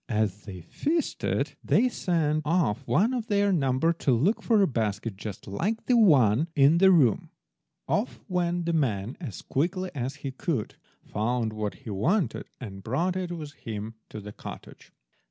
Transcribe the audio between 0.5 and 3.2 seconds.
feasted they sent off one